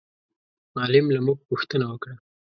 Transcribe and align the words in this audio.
معلم 0.75 1.05
له 1.15 1.19
موږ 1.25 1.37
پوښتنه 1.49 1.85
وکړه. 1.89 2.15